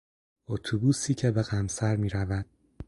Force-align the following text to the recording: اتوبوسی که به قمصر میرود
اتوبوسی 0.47 1.13
که 1.13 1.31
به 1.31 1.41
قمصر 1.41 1.95
میرود 1.95 2.45